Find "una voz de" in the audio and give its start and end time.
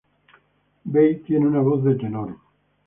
1.47-1.93